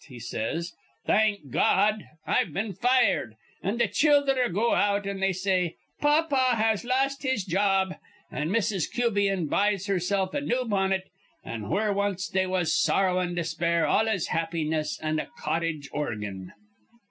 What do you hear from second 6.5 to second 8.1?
has lost his job.'